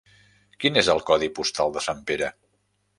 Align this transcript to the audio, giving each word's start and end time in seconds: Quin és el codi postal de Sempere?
Quin 0.63 0.79
és 0.83 0.89
el 0.95 1.03
codi 1.11 1.31
postal 1.37 1.79
de 1.79 1.87
Sempere? 1.91 2.35